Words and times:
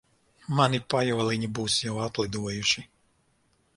Mani 0.59 0.79
pajoliņi 0.93 1.49
būs 1.59 1.75
jau 1.83 2.01
atlidojuši. 2.07 2.87